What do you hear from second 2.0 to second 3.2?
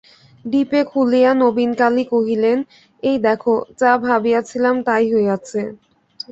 কহিলেন, এই